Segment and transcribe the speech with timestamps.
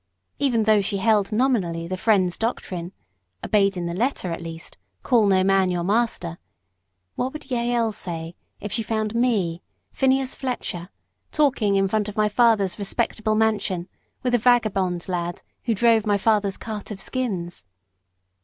[0.39, 2.91] even though she held nominally the Friends' doctrine
[3.45, 6.39] obeyed in the letter at least, 'Call no man your master'
[7.13, 9.61] what would Jael say if she found me,
[9.91, 10.89] Phineas Fletcher,
[11.31, 13.87] talking in front of my father's respectable mansion
[14.23, 17.67] with the vagabond lad who drove my father's cart of skins?